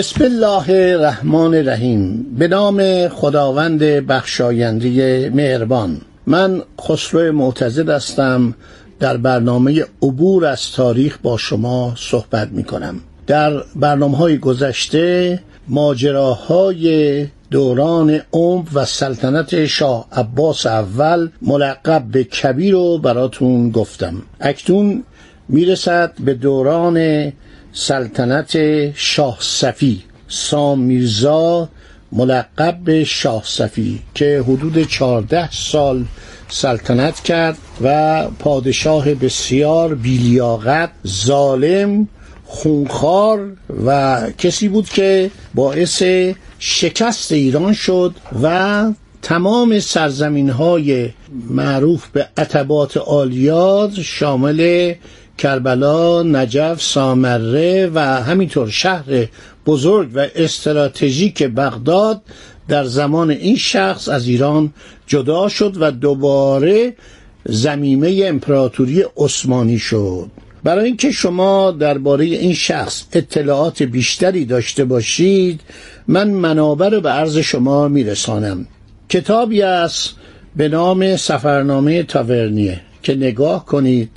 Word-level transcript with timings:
بسم 0.00 0.24
الله 0.24 0.70
الرحمن 0.70 1.54
الرحیم. 1.54 2.26
به 2.38 2.48
نام 2.48 3.08
خداوند 3.08 3.82
بخشاینده 3.82 5.30
مهربان. 5.34 6.00
من 6.26 6.62
خسرو 6.80 7.32
معتزد 7.32 7.88
هستم. 7.88 8.54
در 9.00 9.16
برنامه 9.16 9.84
عبور 10.02 10.46
از 10.46 10.72
تاریخ 10.72 11.18
با 11.22 11.36
شما 11.36 11.94
صحبت 11.96 12.48
می 12.50 12.64
کنم 12.64 13.00
در 13.26 13.62
برنامه 13.76 14.16
های 14.16 14.38
گذشته 14.38 15.38
ماجراهای 15.68 17.26
دوران 17.50 18.20
عمر 18.32 18.68
و 18.74 18.84
سلطنت 18.84 19.66
شاه 19.66 20.06
عباس 20.12 20.66
اول 20.66 21.28
ملقب 21.42 22.04
به 22.12 22.24
کبیر 22.24 22.72
رو 22.72 22.98
براتون 22.98 23.70
گفتم. 23.70 24.22
اکنون 24.40 25.04
می‌رسد 25.48 26.12
به 26.20 26.34
دوران 26.34 27.32
سلطنت 27.72 28.56
شاه 28.94 29.36
صفی 29.40 30.02
سام 30.28 30.80
میرزا 30.80 31.68
ملقب 32.12 32.78
به 32.84 33.04
شاه 33.04 33.42
صفی 33.44 34.00
که 34.14 34.44
حدود 34.48 34.88
چهارده 34.88 35.50
سال 35.50 36.04
سلطنت 36.48 37.20
کرد 37.20 37.58
و 37.82 38.24
پادشاه 38.38 39.14
بسیار 39.14 39.94
بیلیاقت 39.94 40.90
ظالم 41.06 42.08
خونخوار 42.44 43.52
و 43.86 44.20
کسی 44.38 44.68
بود 44.68 44.88
که 44.88 45.30
باعث 45.54 46.02
شکست 46.58 47.32
ایران 47.32 47.72
شد 47.72 48.14
و 48.42 48.84
تمام 49.22 49.78
سرزمین 49.80 50.50
های 50.50 51.10
معروف 51.50 52.08
به 52.08 52.28
عتبات 52.36 52.96
آلیاد 52.96 53.92
شامل 53.94 54.92
کربلا، 55.40 56.22
نجف، 56.22 56.82
سامره 56.82 57.90
و 57.94 58.00
همینطور 58.00 58.68
شهر 58.68 59.26
بزرگ 59.66 60.10
و 60.14 60.26
استراتژیک 60.34 61.42
بغداد 61.42 62.22
در 62.68 62.84
زمان 62.84 63.30
این 63.30 63.56
شخص 63.56 64.08
از 64.08 64.28
ایران 64.28 64.72
جدا 65.06 65.48
شد 65.48 65.76
و 65.80 65.90
دوباره 65.90 66.94
زمیمه 67.44 68.22
امپراتوری 68.24 69.04
عثمانی 69.16 69.78
شد. 69.78 70.30
برای 70.64 70.86
اینکه 70.86 71.10
شما 71.10 71.70
درباره 71.70 72.24
این 72.24 72.54
شخص 72.54 73.04
اطلاعات 73.12 73.82
بیشتری 73.82 74.44
داشته 74.44 74.84
باشید 74.84 75.60
من 76.08 76.30
منابع 76.30 76.88
رو 76.88 77.00
به 77.00 77.10
عرض 77.10 77.38
شما 77.38 77.88
میرسانم. 77.88 78.66
کتابی 79.08 79.62
است 79.62 80.14
به 80.56 80.68
نام 80.68 81.16
سفرنامه 81.16 82.02
تاورنیه 82.02 82.80
که 83.02 83.14
نگاه 83.14 83.66
کنید. 83.66 84.10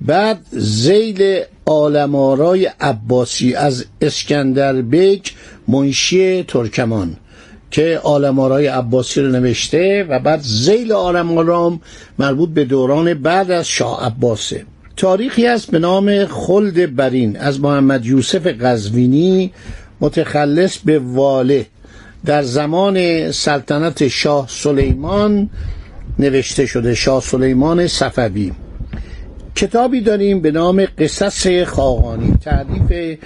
بعد 0.00 0.40
زیل 0.52 1.40
آلمارای 1.64 2.70
عباسی 2.80 3.54
از 3.54 3.84
اسکندر 4.00 4.72
بیک 4.72 5.34
منشی 5.68 6.42
ترکمان 6.42 7.16
که 7.70 8.00
آلمارای 8.02 8.66
عباسی 8.66 9.20
رو 9.20 9.28
نوشته 9.28 10.06
و 10.08 10.18
بعد 10.18 10.40
زیل 10.40 10.92
آلمارام 10.92 11.80
مربوط 12.18 12.48
به 12.48 12.64
دوران 12.64 13.14
بعد 13.14 13.50
از 13.50 13.68
شاه 13.68 14.06
عباسه. 14.06 14.64
تاریخی 14.96 15.46
است 15.46 15.70
به 15.70 15.78
نام 15.78 16.24
خلد 16.26 16.96
برین 16.96 17.36
از 17.36 17.60
محمد 17.60 18.06
یوسف 18.06 18.46
قزوینی 18.46 19.52
متخلص 20.00 20.78
به 20.78 20.98
واله 20.98 21.66
در 22.24 22.42
زمان 22.42 23.30
سلطنت 23.32 24.08
شاه 24.08 24.46
سلیمان 24.48 25.50
نوشته 26.18 26.66
شده 26.66 26.94
شاه 26.94 27.22
سلیمان 27.22 27.86
صفوی. 27.86 28.52
کتابی 29.56 30.00
داریم 30.00 30.40
به 30.40 30.50
نام 30.50 30.86
قصص 30.98 31.64
خاقانی. 31.64 32.34
تعریف 32.44 33.18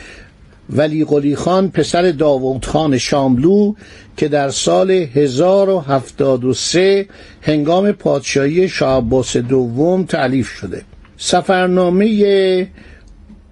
ولی 0.71 1.05
قلی 1.05 1.37
خان 1.37 1.71
پسر 1.71 2.11
داوود 2.11 2.67
خان 2.67 2.99
شاملو 2.99 3.75
که 4.17 4.29
در 4.29 4.51
سال 4.51 4.91
1073 4.91 7.07
هنگام 7.43 7.93
پادشاهی 7.93 8.69
شاه 8.69 8.97
عباس 8.97 9.37
دوم 9.37 10.05
تعلیف 10.05 10.49
شده. 10.49 10.83
سفرنامه 11.17 12.69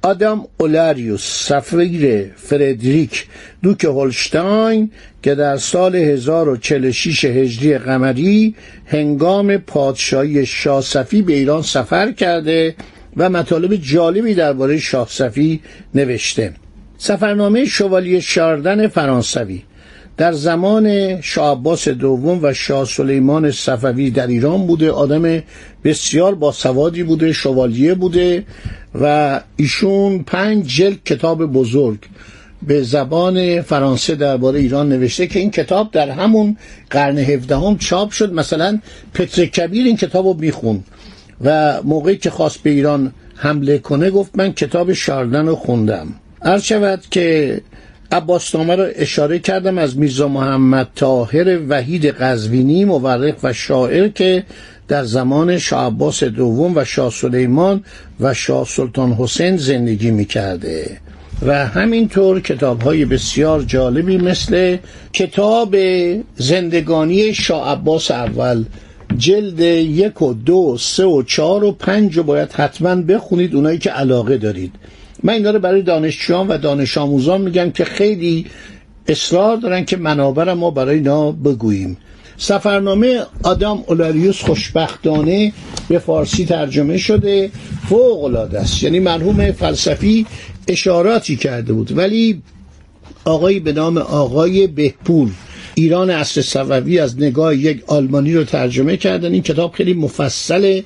آدم 0.05 0.45
اولاریوس 0.61 1.49
سفیر 1.49 2.31
فردریک 2.37 3.27
دوک 3.63 3.85
هولشتاین 3.85 4.91
که 5.23 5.35
در 5.35 5.57
سال 5.57 5.97
1046 5.97 7.25
هجری 7.25 7.79
قمری 7.79 8.55
هنگام 8.87 9.57
پادشاهی 9.57 10.47
شاه 10.47 10.81
صفی 10.81 11.23
به 11.23 11.33
ایران 11.33 11.63
سفر 11.63 12.13
کرده 12.13 12.75
و 13.17 13.31
مطالب 13.31 13.77
جالبی 13.77 14.35
درباره 14.35 14.79
شاه 14.79 15.09
صفی 15.11 15.61
نوشته. 15.95 16.53
سفرنامه 16.99 17.65
شوالیه 17.65 18.21
شاردن 18.21 18.89
فرانسوی. 18.89 19.63
در 20.23 20.33
زمان 20.33 21.21
شاه 21.21 21.53
عباس 21.53 21.89
دوم 21.89 22.39
و 22.43 22.53
شاه 22.53 22.85
سلیمان 22.85 23.51
صفوی 23.51 24.11
در 24.11 24.27
ایران 24.27 24.67
بوده 24.67 24.91
آدم 24.91 25.43
بسیار 25.85 26.35
باسوادی 26.35 27.03
بوده 27.03 27.33
شوالیه 27.33 27.95
بوده 27.95 28.45
و 29.01 29.41
ایشون 29.57 30.19
پنج 30.19 30.67
جلد 30.77 31.05
کتاب 31.05 31.47
بزرگ 31.47 31.99
به 32.63 32.83
زبان 32.83 33.63
فرانسه 33.63 34.15
درباره 34.15 34.61
ایران 34.61 34.89
نوشته 34.89 35.27
که 35.27 35.39
این 35.39 35.51
کتاب 35.51 35.91
در 35.91 36.11
همون 36.11 36.57
قرن 36.91 37.19
هفدهم 37.19 37.79
چاپ 37.79 38.11
شد. 38.11 38.33
مثلا 38.33 38.79
پتر 39.15 39.45
کبیر 39.45 39.87
این 39.87 39.97
کتاب 39.97 40.27
رو 40.27 40.35
میخون 40.35 40.85
و 41.45 41.81
موقعی 41.83 42.17
که 42.17 42.31
خواست 42.31 42.63
به 42.63 42.71
ایران 42.71 43.13
حمله 43.37 43.79
کنه 43.79 44.11
گفت 44.11 44.31
من 44.35 44.53
کتاب 44.53 44.93
شاردن 44.93 45.47
رو 45.47 45.57
خوندم. 45.57 46.07
عرض 46.43 46.63
شود 46.63 47.03
که 47.11 47.61
عباسنامه 48.13 48.77
را 48.77 48.85
اشاره 48.85 49.39
کردم 49.39 49.79
از 49.79 49.99
میرزا 49.99 50.29
محمد 50.29 50.89
طاهر 50.95 51.59
وحید 51.69 52.07
قزوینی 52.07 52.85
مورخ 52.85 53.35
و 53.43 53.53
شاعر 53.53 54.09
که 54.09 54.45
در 54.89 55.05
زمان 55.05 55.59
شاه 55.59 55.87
عباس 55.87 56.25
دوم 56.25 56.73
و 56.77 56.85
شاه 56.85 57.11
سلیمان 57.11 57.85
و 58.21 58.35
شاه 58.35 58.65
سلطان 58.65 59.13
حسین 59.13 59.57
زندگی 59.57 60.11
می‌کرده. 60.11 60.99
و 61.47 61.67
همینطور 61.67 62.41
کتاب 62.41 62.83
های 62.83 63.05
بسیار 63.05 63.63
جالبی 63.63 64.17
مثل 64.17 64.77
کتاب 65.13 65.77
زندگانی 66.37 67.35
شاه 67.35 67.73
عباس 67.73 68.11
اول 68.11 68.65
جلد 69.17 69.61
یک 69.61 70.23
و 70.23 70.35
دو 70.35 70.77
سه 70.81 71.05
و 71.05 71.23
چهار 71.23 71.65
و 71.65 71.73
پنج 71.73 72.17
رو 72.17 72.23
باید 72.23 72.53
حتما 72.53 72.95
بخونید 72.95 73.55
اونایی 73.55 73.79
که 73.79 73.91
علاقه 73.91 74.39
دارید. 74.39 74.73
من 75.23 75.33
اینا 75.33 75.51
رو 75.51 75.59
برای 75.59 75.83
دانشجویان 75.83 76.49
و 76.49 76.59
دانش 76.59 76.99
آموزان 76.99 77.41
میگم 77.41 77.71
که 77.71 77.85
خیلی 77.85 78.47
اصرار 79.09 79.57
دارن 79.57 79.85
که 79.85 79.97
منابع 79.97 80.53
ما 80.53 80.71
برای 80.71 80.95
اینا 80.95 81.33
بگوییم. 81.33 81.97
سفرنامه 82.37 83.23
آدم 83.43 83.85
اولاریوس 83.87 84.41
خوشبختانه 84.41 85.53
به 85.89 85.99
فارسی 85.99 86.45
ترجمه 86.45 86.99
شده 86.99 87.51
فوق 87.89 88.25
العاده 88.25 88.61
است. 88.61 88.83
یعنی 88.83 89.01
مرحوم 89.01 89.53
فلسفی 89.53 90.27
اشاراتی 90.69 91.37
کرده 91.37 91.73
بود. 91.73 91.99
ولی 91.99 92.43
آقایی 93.25 93.61
به 93.61 93.73
نام 93.73 93.99
آقای 93.99 94.67
بهپول 94.67 95.31
ایران 95.75 96.11
اصر 96.11 96.43
صفوی 96.43 96.99
از 96.99 97.19
نگاه 97.19 97.57
یک 97.57 97.83
آلمانی 97.87 98.35
رو 98.35 98.45
ترجمه 98.45 98.97
کردن. 98.97 99.33
این 99.33 99.43
کتاب 99.43 99.73
خیلی 99.73 99.95
مفصله 99.95 100.85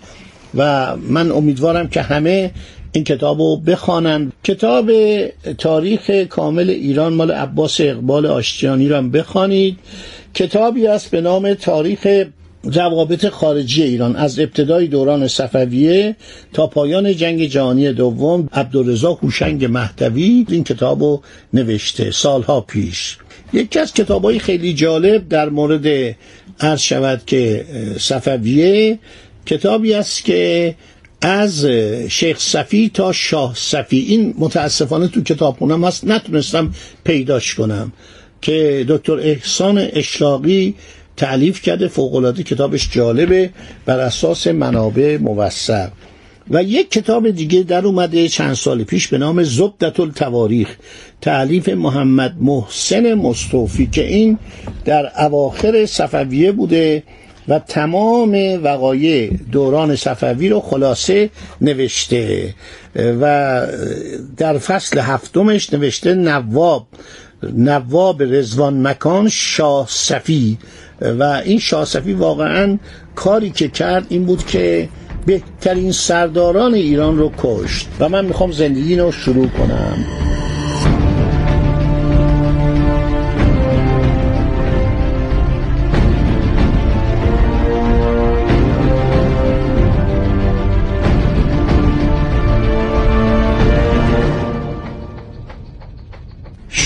و 0.55 0.97
من 0.97 1.33
امیدوارم 1.33 1.89
که 1.89 2.03
همه 2.03 2.51
این 2.97 3.05
کتاب 3.05 3.41
رو 3.41 3.57
بخوانند. 3.57 4.33
کتاب 4.45 4.91
تاریخ 5.59 6.11
کامل 6.11 6.71
ایران 6.71 7.13
مال 7.13 7.31
عباس 7.31 7.81
اقبال 7.81 8.27
آشتیانی 8.27 8.89
رو 8.89 8.97
هم 8.97 9.11
بخوانید. 9.11 9.79
کتابی 10.35 10.87
است 10.87 11.11
به 11.11 11.21
نام 11.21 11.55
تاریخ 11.55 12.25
روابط 12.65 13.29
خارجی 13.29 13.83
ایران 13.83 14.17
از 14.17 14.39
ابتدای 14.39 14.87
دوران 14.87 15.29
صفویه 15.29 16.17
تا 16.53 16.67
پایان 16.67 17.17
جنگ 17.17 17.45
جهانی 17.45 17.93
دوم 17.93 18.49
عبدالرضا 18.53 19.13
هوشنگ 19.13 19.65
مهدوی 19.65 20.47
این 20.49 20.65
کتاب 20.65 21.03
رو 21.03 21.23
نوشته 21.53 22.11
سالها 22.11 22.61
پیش. 22.61 23.19
یکی 23.53 23.79
از 23.79 23.93
کتاب 23.93 24.39
خیلی 24.39 24.75
جالب 24.75 25.29
در 25.29 25.49
مورد 25.49 26.17
عرض 26.61 26.81
شود 26.81 27.23
که 27.27 27.65
صفویه 27.99 28.99
کتابی 29.47 29.95
است 29.95 30.25
که 30.25 30.75
از 31.27 31.67
شیخ 32.09 32.39
صفی 32.41 32.91
تا 32.95 33.13
شاه 33.13 33.55
صفی. 33.57 33.99
این 33.99 34.35
متاسفانه 34.39 35.09
تو 35.09 35.23
کتابخونم 35.23 35.85
هست. 35.85 36.05
نتونستم 36.05 36.71
پیداش 37.05 37.55
کنم 37.55 37.93
که 38.43 38.85
دکتر 38.89 39.13
احسان 39.13 39.79
اشراقی 39.93 40.75
تعلیف 41.17 41.63
کرده. 41.63 41.89
فوقالعاده 41.89 42.43
کتابش 42.43 42.89
جالبه. 42.93 43.51
بر 43.87 44.01
اساس 44.01 44.47
منابع 44.47 45.17
موثق. 45.17 45.89
و 46.51 46.63
یک 46.63 46.91
کتاب 46.91 47.31
دیگه 47.31 47.63
در 47.63 47.87
اومده 47.87 48.29
چند 48.29 48.55
سال 48.55 48.85
پیش 48.85 49.09
به 49.09 49.19
نام 49.19 49.43
زبدت 49.43 50.01
التواریخ 50.01 50.77
تعلیف 51.21 51.69
محمد 51.69 52.37
محسن 52.41 53.15
مصطفی 53.15 53.87
که 53.87 54.07
این 54.07 54.39
در 54.85 55.13
اواخر 55.25 55.87
صفویه 55.87 56.53
بوده. 56.53 57.03
و 57.49 57.59
تمام 57.59 58.61
وقایع 58.65 59.31
دوران 59.53 59.97
صفوی 59.97 60.49
رو 60.49 60.61
خلاصه 60.61 61.31
نوشته. 61.61 62.55
و 63.21 63.67
در 64.37 64.59
فصل 64.59 64.99
هفتمش 64.99 65.73
نوشته 65.73 66.15
نواب 66.15 66.87
نواب 67.43 68.23
رزوان 68.23 68.87
مکان 68.87 69.29
شاه 69.29 69.87
صفی. 69.91 70.59
و 71.01 71.23
این 71.45 71.59
شاه 71.59 71.85
صفی 71.85 72.13
واقعا 72.13 72.79
کاری 73.15 73.51
که 73.51 73.69
کرد 73.69 74.07
این 74.09 74.25
بود 74.25 74.47
که 74.47 74.89
بهترین 75.27 75.93
سرداران 75.93 76.75
ایران 76.75 77.19
رو 77.19 77.33
کشت. 77.39 77.89
و 78.01 78.09
من 78.09 78.25
می‌خوام 78.25 78.53
زندگی 78.53 78.97
رو 78.97 79.13
شروع 79.13 79.47
کنم. 79.49 80.26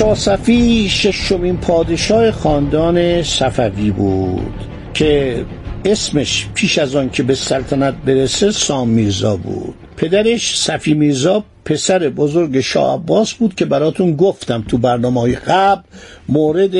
شاه 0.00 0.14
صفی 0.14 0.88
ششمین 0.88 1.56
پادشاه 1.56 2.30
خاندان 2.30 3.22
صفوی 3.22 3.90
بود 3.90 4.54
که 4.94 5.44
اسمش 5.84 6.48
پیش 6.54 6.78
از 6.78 6.96
آن 6.96 7.10
که 7.10 7.22
به 7.22 7.34
سلطنت 7.34 7.94
برسه 7.94 8.50
سام 8.50 8.88
میرزا 8.88 9.36
بود. 9.36 9.74
پدرش 9.96 10.58
صفی 10.58 10.94
میرزا 10.94 11.44
پسر 11.64 12.08
بزرگ 12.08 12.60
شاه 12.60 12.94
عباس 12.94 13.32
بود 13.32 13.54
که 13.54 13.64
براتون 13.64 14.16
گفتم 14.16 14.64
تو 14.68 14.78
برنامه 14.78 15.20
های 15.20 15.34
قبل 15.36 15.82
مورد 16.28 16.76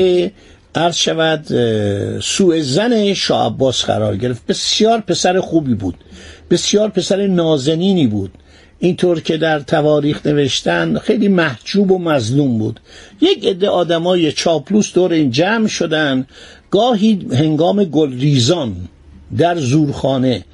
عرض 0.75 0.95
شود 0.95 1.45
سوء 2.19 2.61
زن 2.61 3.13
شاه 3.13 3.45
عباس 3.45 3.85
قرار 3.85 4.17
گرفت. 4.17 4.45
بسیار 4.47 4.99
پسر 4.99 5.39
خوبی 5.39 5.73
بود. 5.73 5.95
بسیار 6.49 6.89
پسر 6.89 7.27
نازنینی 7.27 8.07
بود. 8.07 8.31
اینطور 8.83 9.19
که 9.19 9.37
در 9.37 9.59
تواریخ 9.59 10.25
نوشتن 10.25 10.97
خیلی 10.97 11.27
محجوب 11.27 11.91
و 11.91 11.99
مظلوم 11.99 12.57
بود. 12.57 12.79
یک 13.21 13.45
عده 13.45 13.69
آدمای 13.69 14.31
چاپلوس 14.31 14.93
دور 14.93 15.11
این 15.11 15.31
جمع 15.31 15.67
شدن 15.67 16.25
گاهی 16.71 17.27
هنگام 17.31 17.83
گلریزان 17.83 18.75
در 19.37 19.57
زورخانه 19.57 20.45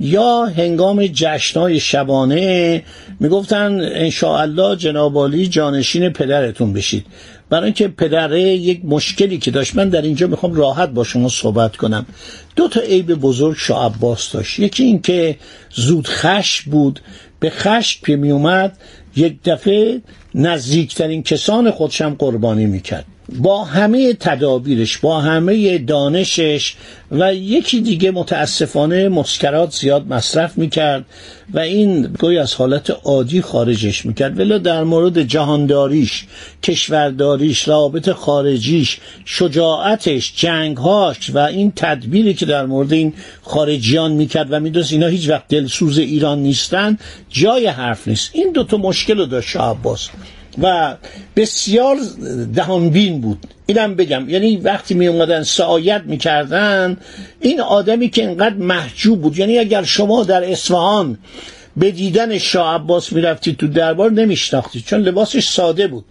یا 0.00 0.44
هنگام 0.44 1.06
جشنهای 1.06 1.80
شبانه 1.80 2.82
می‌گفتن 3.20 3.80
انشاءالله 3.80 4.76
جنابالی 4.76 5.48
جانشین 5.48 6.08
پدرتون 6.10 6.72
بشید. 6.72 7.06
برای 7.50 7.64
اینکه 7.64 7.88
پدره 7.88 8.40
یک 8.40 8.80
مشکلی 8.84 9.38
که 9.38 9.50
داشت 9.50 9.76
من 9.76 9.88
در 9.88 10.02
اینجا 10.02 10.26
می‌خوام 10.26 10.54
راحت 10.54 10.88
با 10.88 11.04
شما 11.04 11.28
صحبت 11.28 11.76
کنم. 11.76 12.06
دو 12.56 12.68
تا 12.68 12.80
عیب 12.80 13.14
بزرگ 13.14 13.56
شاه 13.58 13.86
عباس 13.86 14.32
داشت. 14.32 14.58
یکی 14.58 14.84
اینکه 14.84 15.36
زود 15.74 16.08
خش 16.08 16.62
بود. 16.62 17.00
به 17.46 17.50
خشم 17.50 18.00
که 18.06 18.16
میومد 18.16 18.78
یک 19.16 19.42
دفعه 19.44 20.00
نزدیکترین 20.34 21.22
کسان 21.22 21.70
خودشم 21.70 22.16
قربانی 22.18 22.66
می‌کرد. 22.66 23.04
با 23.28 23.64
همه 23.64 24.14
تدابیرش 24.14 24.98
با 24.98 25.20
همه 25.20 25.78
دانشش 25.78 26.74
و 27.10 27.34
یکی 27.34 27.80
دیگه 27.80 28.10
متاسفانه 28.10 29.08
مسکرات 29.08 29.72
زیاد 29.72 30.06
مصرف 30.06 30.58
می‌کرد 30.58 31.04
و 31.54 31.58
این 31.58 32.02
گوی 32.02 32.38
از 32.38 32.54
حالت 32.54 32.90
عادی 33.04 33.42
خارجش 33.42 34.06
می‌کرد. 34.06 34.38
ولی 34.38 34.58
در 34.58 34.84
مورد 34.84 35.22
جهانداریش 35.22 36.24
کشورداریش 36.62 37.68
رابط 37.68 38.10
خارجیش 38.10 38.98
شجاعتش 39.24 40.32
جنگهاش 40.36 41.30
و 41.30 41.38
این 41.38 41.72
تدبیری 41.76 42.34
که 42.34 42.46
در 42.46 42.66
مورد 42.66 42.92
این 42.92 43.12
خارجیان 43.42 44.12
می‌کرد 44.12 44.46
و 44.50 44.60
می‌دونست 44.60 44.92
اینا 44.92 45.06
هیچ 45.06 45.28
وقت 45.28 45.48
دلسوز 45.48 45.98
ایران 45.98 46.38
نیستن 46.38 46.98
جای 47.30 47.66
حرف 47.66 48.08
نیست. 48.08 48.30
این 48.32 48.52
دوتا 48.52 48.76
مشکل 48.76 49.18
رو 49.18 49.26
داشت 49.26 49.56
عباس. 49.56 50.08
و 50.62 50.96
بسیار 51.36 51.96
دهانبین 52.54 53.20
بود. 53.20 53.46
اینم 53.66 53.94
بگم. 53.94 54.28
یعنی 54.28 54.56
وقتی 54.56 54.94
می 54.94 55.06
اومدن 55.06 55.42
سعایت 55.42 56.02
می‌کردن 56.06 56.96
این 57.40 57.60
آدمی 57.60 58.08
که 58.08 58.22
اینقدر 58.28 58.54
محجوب 58.54 59.22
بود 59.22 59.38
یعنی 59.38 59.58
اگر 59.58 59.82
شما 59.82 60.24
در 60.24 60.50
اصفهان 60.50 61.18
به 61.76 61.90
دیدن 61.90 62.38
شاه 62.38 62.74
عباس 62.74 63.12
می‌رفتید 63.12 63.56
تو 63.56 63.68
دربار 63.68 64.12
نمیشناختید 64.12 64.84
چون 64.84 65.00
لباسش 65.00 65.48
ساده 65.48 65.86
بود. 65.86 66.04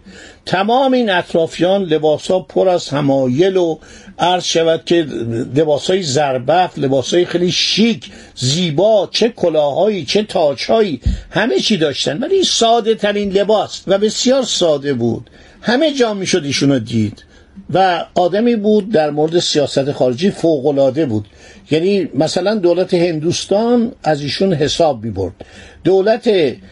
تمام 0.46 0.92
این 0.92 1.10
اطرافیان 1.10 1.82
لباسا 1.82 2.40
پر 2.40 2.68
از 2.68 2.88
همایل 2.88 3.56
و 3.56 3.78
عرض 4.18 4.44
شود 4.44 4.82
که 4.84 5.06
لباسای 5.54 6.02
زربف 6.02 6.78
لباسای 6.78 7.24
خیلی 7.24 7.52
شیک 7.52 8.10
زیبا 8.34 9.08
چه 9.12 9.28
کلاهایی 9.28 10.04
چه 10.04 10.22
تاجهایی 10.22 11.00
همه 11.30 11.60
چی 11.60 11.76
داشتن. 11.76 12.18
ولی 12.22 12.44
ساده 12.44 12.94
ترین 12.94 13.32
لباس 13.32 13.82
و 13.86 13.98
بسیار 13.98 14.42
ساده 14.42 14.94
بود. 14.94 15.30
همه 15.62 15.92
جا 15.94 16.14
می‌شد 16.14 16.44
ایشونو 16.44 16.78
دید. 16.78 17.24
و 17.74 18.04
آدمی 18.14 18.56
بود 18.56 18.92
در 18.92 19.10
مورد 19.10 19.38
سیاست 19.38 19.92
خارجی 19.92 20.30
فوقالعاده 20.30 21.06
بود. 21.06 21.26
یعنی 21.70 22.08
مثلا 22.14 22.54
دولت 22.54 22.94
هندوستان 22.94 23.92
از 24.02 24.20
ایشون 24.20 24.52
حساب 24.52 25.04
می 25.04 25.10
برد 25.10 25.32
دولت 25.84 26.30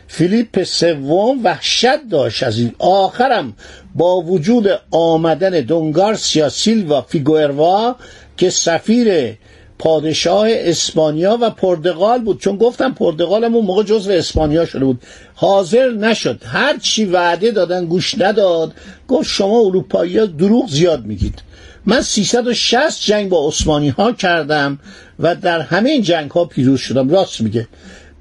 فیلیپ 0.09 0.63
سوم 0.63 1.45
وحشت 1.45 2.09
داشت. 2.11 2.43
از 2.43 2.59
این 2.59 2.73
آخرم 2.79 3.53
با 3.95 4.21
وجود 4.21 4.81
آمدن 4.91 5.51
دونگارسیا 5.51 6.49
سیلوا 6.49 7.03
فیگوئروا 7.03 7.97
که 8.37 8.51
سفیر 8.51 9.35
پادشاه 9.79 10.47
اسپانیا 10.50 11.38
و 11.41 11.50
پرتغال 11.50 12.23
بود. 12.23 12.41
چون 12.41 12.56
گفتم 12.56 12.93
پرتغال 12.93 13.44
اون 13.44 13.65
موقع 13.65 13.83
جزو 13.83 14.11
اسپانیا 14.11 14.66
شده 14.66 14.85
بود. 14.85 15.02
حاضر 15.35 15.90
نشد. 15.90 16.40
هر 16.45 16.78
چی 16.78 17.04
وعده 17.04 17.50
دادن 17.50 17.85
گوش 17.85 18.19
نداد 18.19 18.73
گفت 19.09 19.28
شما 19.28 19.61
اروپایی 19.61 20.26
دروغ 20.26 20.71
زیاد 20.71 21.04
میگید. 21.04 21.43
من 21.87 22.02
360 22.02 23.00
جنگ 23.00 23.28
با 23.28 23.49
عثمانی 23.49 23.88
ها 23.88 24.12
کردم 24.12 24.78
و 25.19 25.35
در 25.35 25.61
همه 25.61 25.90
این 25.90 26.02
جنگ 26.02 26.31
ها 26.31 26.45
پیروز 26.45 26.81
شدم. 26.81 27.11
راست 27.11 27.40
میگه. 27.40 27.69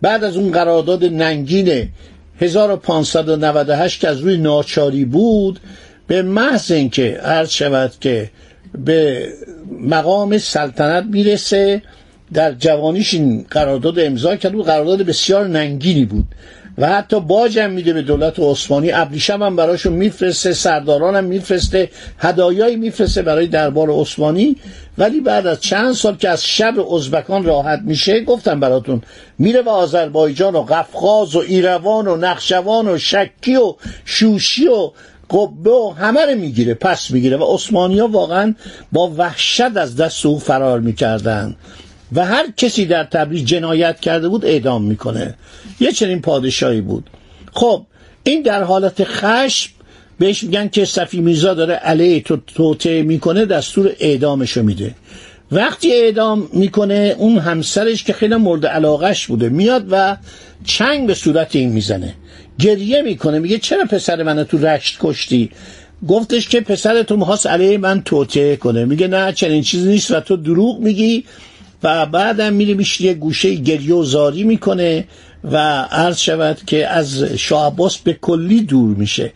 بعد 0.01 0.23
از 0.23 0.37
اون 0.37 0.51
قرارداد 0.51 1.05
ننگین 1.05 1.89
1598 2.39 3.99
که 3.99 4.07
از 4.07 4.19
روی 4.19 4.37
ناچاری 4.37 5.05
بود 5.05 5.59
به 6.07 6.21
محض 6.21 6.71
اینکه 6.71 7.11
عرض 7.11 7.49
شود 7.49 7.91
که 8.01 8.31
به 8.85 9.27
مقام 9.83 10.37
سلطنت 10.37 11.03
می‌رسه. 11.03 11.81
در 12.33 12.51
جوانیش 12.51 13.13
این 13.13 13.45
قرارداد 13.49 13.99
امضا 13.99 14.35
کرد. 14.35 14.55
و 14.55 14.63
قرارداد 14.63 15.01
بسیار 15.01 15.47
ننگینی 15.47 16.05
بود. 16.05 16.25
و 16.77 16.89
حتی 16.89 17.19
باجم 17.19 17.71
میده 17.71 17.93
به 17.93 18.01
دولت 18.01 18.39
عثمانی. 18.39 18.91
ابریشم 18.91 19.43
هم 19.43 19.55
براشون 19.55 19.93
میفرسته. 19.93 20.53
سرداران 20.53 21.15
هم 21.15 21.23
میفرسته. 21.23 21.89
هدایایی 22.17 22.75
میفرسته 22.75 23.21
برای 23.21 23.47
دربار 23.47 23.89
عثمانی. 23.89 24.57
ولی 24.97 25.21
بعد 25.21 25.47
از 25.47 25.61
چند 25.61 25.93
سال 25.93 26.15
که 26.15 26.29
از 26.29 26.45
شب 26.45 26.79
ازبکان 26.93 27.43
راحت 27.43 27.79
میشه 27.85 28.23
گفتم 28.23 28.59
براتون 28.59 29.01
میره 29.39 29.61
به 29.61 29.71
آذربایجان 29.71 30.55
و 30.55 30.61
قفقاز 30.61 31.35
و 31.35 31.39
ایروان 31.39 32.07
و 32.07 32.17
نقشوان 32.17 32.87
و 32.87 32.97
شکی 32.97 33.55
و 33.55 33.75
شوشی 34.05 34.67
و 34.67 34.91
قبه 35.33 35.69
و 35.69 35.93
همه 35.97 36.25
رو 36.25 36.35
می‌گیره 36.35 36.73
پس 36.73 37.11
می‌گیره. 37.11 37.37
و 37.37 37.43
عثمانی 37.43 37.99
ها 37.99 38.07
واقعا 38.07 38.55
با 38.91 39.13
وحشت 39.17 39.77
از 39.77 39.95
دست 39.95 40.25
او 40.25 40.39
فرار 40.39 40.79
می‌کردن. 40.79 41.55
و 42.15 42.25
هر 42.25 42.45
کسی 42.57 42.85
در 42.85 43.03
تبریز 43.03 43.45
جنایت 43.45 43.99
کرده 43.99 44.27
بود 44.29 44.45
اعدام 44.45 44.83
می‌کنه. 44.83 45.35
یه 45.79 45.91
چنین 45.91 46.21
پادشاهی 46.21 46.81
بود. 46.81 47.09
خب 47.53 47.85
این 48.23 48.41
در 48.41 48.63
حالت 48.63 49.03
خشم 49.03 49.71
بهش 50.19 50.43
میگن 50.43 50.67
که 50.67 50.85
صفی 50.85 51.21
میرزا 51.21 51.53
داره 51.53 51.73
علیه 51.73 52.21
تو 52.21 52.37
توته 52.37 53.01
می‌کنه 53.03 53.45
دستور 53.45 53.95
اعدامشو 53.99 54.63
میده. 54.63 54.95
وقتی 55.51 55.93
اعدام 55.93 56.49
می‌کنه 56.53 57.15
اون 57.17 57.37
همسرش 57.37 58.03
که 58.03 58.13
خیلی 58.13 58.35
مورد 58.35 58.65
علاقش 58.65 59.27
بوده 59.27 59.49
میاد 59.49 59.85
و 59.89 60.17
چنگ 60.65 61.07
به 61.07 61.13
صورت 61.13 61.55
این 61.55 61.69
می‌زنه. 61.69 62.13
گریه 62.59 63.01
می‌کنه 63.01 63.39
میگه 63.39 63.57
چرا 63.57 63.85
پسر 63.85 64.23
منو 64.23 64.43
تو 64.43 64.57
رشت 64.57 64.97
کشتی؟ 65.01 65.49
گفتش 66.07 66.49
که 66.49 66.61
پسر 66.61 67.03
تو 67.03 67.17
می‌خواست 67.17 67.47
علیه 67.47 67.77
من 67.77 68.01
توته 68.01 68.55
کنه. 68.55 68.85
میگه 68.85 69.07
نه 69.07 69.31
چنین 69.31 69.61
چیزی 69.61 69.89
نیست 69.89 70.11
و 70.11 70.19
تو 70.19 70.37
دروغ 70.37 70.79
میگی 70.79 71.23
و 71.83 72.05
بعدم 72.05 72.53
میره 72.53 72.73
میشه 72.73 73.03
یه 73.03 73.13
گوشه 73.13 73.55
گریه 73.55 73.95
و 73.95 74.03
زاری 74.03 74.43
می‌کنه 74.43 75.07
و 75.43 75.57
عرض 75.91 76.19
شود 76.19 76.61
که 76.65 76.87
از 76.87 77.23
شاه 77.23 77.67
عباس 77.67 77.97
به 77.97 78.13
کلی 78.13 78.61
دور 78.61 78.95
میشه. 78.95 79.33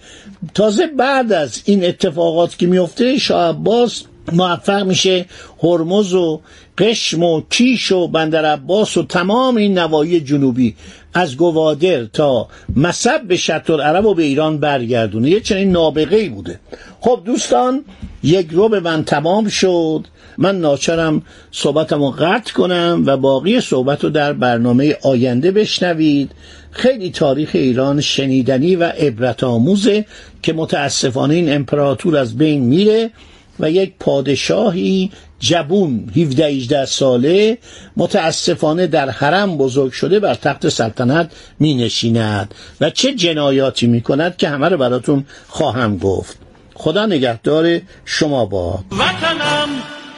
تازه 0.54 0.88
بعد 0.88 1.32
از 1.32 1.62
این 1.66 1.86
اتفاقات 1.86 2.58
که 2.58 2.68
میفته 2.68 3.18
شاه 3.18 3.50
عباس 3.50 4.04
موفق 4.32 4.86
میشه 4.86 5.26
هرمز 5.64 6.14
و 6.14 6.42
قشم 6.78 7.24
و 7.24 7.42
کیش 7.50 7.92
و 7.92 8.08
بندر 8.08 8.46
عباس 8.46 8.98
و 8.98 9.04
تمام 9.04 9.56
این 9.56 9.78
نواحی 9.78 10.20
جنوبی. 10.20 10.76
از 11.18 11.38
گوادر 11.38 12.06
تا 12.06 12.48
مصب 12.76 13.22
به 13.28 13.36
شطر 13.36 13.82
عرب 13.82 14.06
و 14.06 14.14
به 14.14 14.24
ایران 14.24 14.58
برگردونه. 14.58 15.30
یه 15.30 15.40
چنین 15.40 15.72
نابغه 15.72 16.30
بوده. 16.30 16.60
خب 17.00 17.22
دوستان 17.26 17.86
یک 18.24 18.48
رو 18.52 18.80
من 18.80 19.04
تمام 19.04 19.48
شد. 19.48 20.08
من 20.38 20.60
ناچرم 20.60 21.22
صحبتم 21.52 22.04
رو 22.04 22.12
قطع 22.12 22.54
کنم 22.54 23.04
و 23.06 23.18
باقی 23.18 23.62
صحبت 23.62 24.04
رو 24.04 24.10
در 24.10 24.34
برنامه 24.34 24.98
آینده 25.04 25.52
بشنوید. 25.52 26.32
خیلی 26.72 27.12
تاریخ 27.12 27.50
ایران 27.54 28.02
شنیدنی 28.02 28.76
و 28.76 28.84
عبرت 28.84 29.44
آموزه 29.44 30.06
که 30.42 30.54
متاسفانه 30.54 31.34
این 31.34 31.54
امپراتور 31.54 32.18
از 32.18 32.38
بین 32.38 32.62
میره 32.62 33.12
و 33.60 33.72
یک 33.72 33.94
پادشاهی 34.00 35.12
جبون 35.40 36.12
17 36.16 36.46
18 36.46 36.86
ساله 36.86 37.58
متاسفانه 37.98 38.88
در 38.88 39.10
حرم 39.10 39.58
بزرگ 39.58 39.92
شده 39.92 40.20
بر 40.20 40.34
تخت 40.34 40.70
سلطنت 40.70 41.32
می 41.60 41.76
نشیند 41.76 42.56
و 42.82 42.90
چه 42.90 43.14
جنایاتی 43.14 43.88
می 43.88 44.02
کند 44.02 44.38
که 44.38 44.50
همه 44.50 44.70
رو 44.70 44.78
براتون 44.78 45.26
خواهم 45.48 45.98
گفت. 45.98 46.38
خدا 46.74 47.06
نگهدار 47.06 47.80
شما 48.06 48.46
با 48.46 48.80
وطنم 48.92 49.70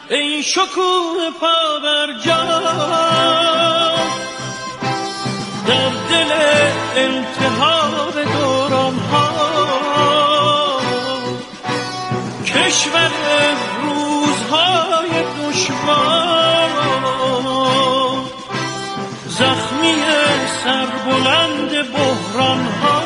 ای 0.09 0.43
شکوه 0.43 1.29
پا 1.39 1.79
در 1.83 2.07
دل 6.09 6.31
التهاب 6.95 8.13
دوران 8.13 8.95
ها 8.95 9.29
کشور 12.45 13.11
روزهای 14.49 15.23
دشوار 15.49 16.69
زخمی 19.27 19.95
سربلند 20.63 21.91
بحران 21.91 22.65
ها 22.65 22.99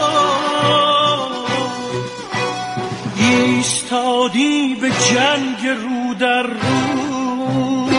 ایستادی 3.15 4.75
به 4.81 4.89
جنگ 4.89 5.67
رو 5.67 6.13
در 6.13 6.43
رو. 6.43 7.89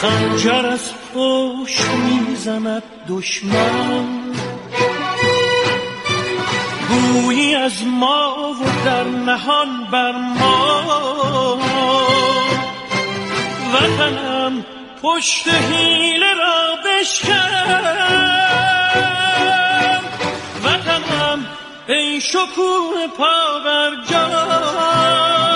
خنجر 0.00 0.66
از 0.66 0.90
پشت 1.14 1.88
می‌زند 1.90 2.82
دشمن. 3.08 4.15
گویی 6.96 7.54
از 7.54 7.86
ما 7.86 8.54
و 8.60 8.84
در 8.84 9.04
نهان 9.04 9.84
بر 9.92 10.12
ما. 10.12 11.58
وطنم 13.74 14.64
پشت 15.02 15.48
حیله 15.48 16.34
را 16.34 16.76
بشکن. 16.84 17.86
وطنم 20.64 21.46
ای 21.88 22.20
شکوه 22.20 23.06
پا 23.18 23.58
بر 23.64 23.90
در 24.10 25.55